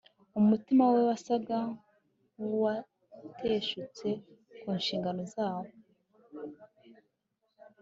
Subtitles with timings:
[0.39, 1.57] Umutima we wasaga
[2.35, 4.09] nkuwateshutse
[4.61, 5.69] ku nshingano zawo